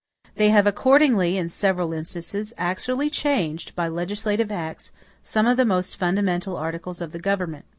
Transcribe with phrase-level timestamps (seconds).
[0.33, 5.95] They have accordingly, in several instances, actually changed, by legislative acts, some of the most
[5.95, 7.65] fundamental articles of the government.